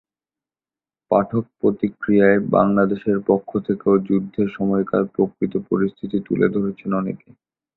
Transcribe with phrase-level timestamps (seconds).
[1.11, 7.29] পাঠক প্রতিক্রিয়ায় বাংলাদেশের পক্ষ থেকেও যুদ্ধের সময়কার প্রকৃত পরিস্থিতি তুলে ধরেছেন অনেকে।